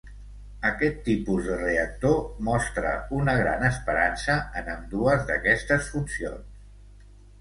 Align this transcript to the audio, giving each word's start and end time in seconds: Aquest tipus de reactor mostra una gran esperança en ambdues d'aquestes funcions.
Aquest 0.67 0.95
tipus 1.07 1.49
de 1.49 1.57
reactor 1.59 2.15
mostra 2.47 2.93
una 3.19 3.35
gran 3.43 3.67
esperança 3.69 4.39
en 4.63 4.73
ambdues 4.77 5.29
d'aquestes 5.29 5.93
funcions. 5.95 6.65